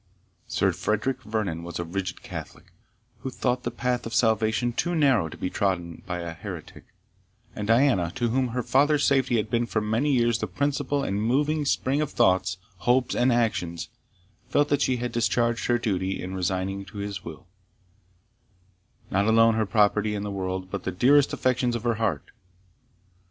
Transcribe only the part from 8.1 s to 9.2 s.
to whom her father's